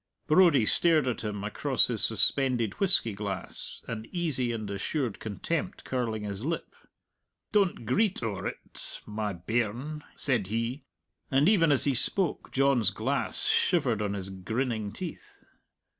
[0.25, 6.23] Brodie stared at him across his suspended whisky glass, an easy and assured contempt curling
[6.23, 6.73] his lip.
[7.51, 10.85] "Don't greet owre't, my bairn," said he,
[11.29, 15.43] and even as he spoke John's glass shivered on his grinning teeth.